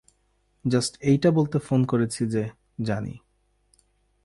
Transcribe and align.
Just 0.65 0.93
এইটা 1.01 1.31
বলতে 1.31 1.59
phone 1.59 1.85
করেছি 1.85 2.21
যে, 2.27 2.43
জানি। 2.81 3.13